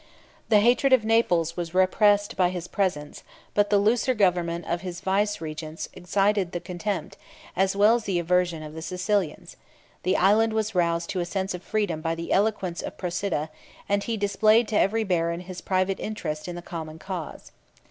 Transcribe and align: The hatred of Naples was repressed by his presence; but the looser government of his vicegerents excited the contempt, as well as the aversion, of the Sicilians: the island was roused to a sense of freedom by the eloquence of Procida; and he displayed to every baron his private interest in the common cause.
The 0.49 0.61
hatred 0.61 0.93
of 0.93 1.05
Naples 1.05 1.55
was 1.55 1.75
repressed 1.75 2.35
by 2.35 2.49
his 2.49 2.67
presence; 2.67 3.21
but 3.53 3.69
the 3.69 3.77
looser 3.77 4.15
government 4.15 4.65
of 4.65 4.81
his 4.81 4.99
vicegerents 4.99 5.89
excited 5.93 6.53
the 6.53 6.59
contempt, 6.59 7.17
as 7.55 7.75
well 7.75 7.93
as 7.97 8.05
the 8.05 8.17
aversion, 8.17 8.63
of 8.63 8.73
the 8.73 8.81
Sicilians: 8.81 9.57
the 10.01 10.17
island 10.17 10.53
was 10.53 10.73
roused 10.73 11.11
to 11.11 11.19
a 11.19 11.25
sense 11.25 11.53
of 11.53 11.61
freedom 11.61 12.01
by 12.01 12.15
the 12.15 12.31
eloquence 12.31 12.81
of 12.81 12.97
Procida; 12.97 13.49
and 13.87 14.05
he 14.05 14.17
displayed 14.17 14.67
to 14.69 14.79
every 14.79 15.03
baron 15.03 15.41
his 15.41 15.61
private 15.61 15.99
interest 15.99 16.47
in 16.47 16.55
the 16.55 16.63
common 16.63 16.97
cause. 16.97 17.51